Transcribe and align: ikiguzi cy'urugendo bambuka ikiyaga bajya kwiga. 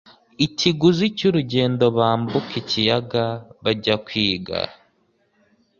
ikiguzi 0.45 1.05
cy'urugendo 1.17 1.85
bambuka 1.97 2.53
ikiyaga 2.61 3.23
bajya 3.63 3.95
kwiga. 4.05 4.59